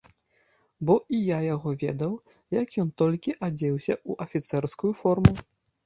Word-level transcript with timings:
Бо 0.89 0.95
і 1.17 1.19
я 1.25 1.39
яго 1.55 1.69
ведаў, 1.85 2.17
як 2.61 2.67
ён 2.87 2.91
толькі 3.05 3.39
адзеўся 3.51 3.93
ў 4.09 4.31
афіцэрскую 4.31 4.93
форму. 5.03 5.41